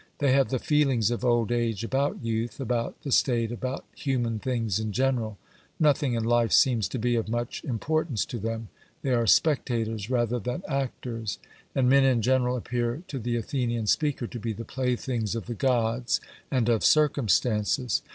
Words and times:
They 0.17 0.31
have 0.31 0.49
the 0.49 0.57
feelings 0.57 1.11
of 1.11 1.23
old 1.23 1.51
age 1.51 1.83
about 1.83 2.25
youth, 2.25 2.59
about 2.59 2.99
the 3.03 3.11
state, 3.11 3.51
about 3.51 3.85
human 3.95 4.39
things 4.39 4.79
in 4.79 4.91
general. 4.93 5.37
Nothing 5.79 6.15
in 6.15 6.23
life 6.23 6.51
seems 6.53 6.87
to 6.87 6.97
be 6.97 7.13
of 7.13 7.29
much 7.29 7.63
importance 7.63 8.25
to 8.25 8.39
them; 8.39 8.69
they 9.03 9.11
are 9.11 9.27
spectators 9.27 10.09
rather 10.09 10.39
than 10.39 10.63
actors, 10.67 11.37
and 11.75 11.87
men 11.87 12.03
in 12.03 12.23
general 12.23 12.55
appear 12.57 13.03
to 13.09 13.19
the 13.19 13.35
Athenian 13.35 13.85
speaker 13.85 14.25
to 14.25 14.39
be 14.39 14.53
the 14.53 14.65
playthings 14.65 15.35
of 15.35 15.45
the 15.45 15.53
Gods 15.53 16.19
and 16.49 16.67
of 16.67 16.83
circumstances. 16.83 18.01